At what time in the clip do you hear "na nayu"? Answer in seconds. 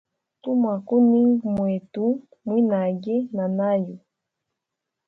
3.35-3.95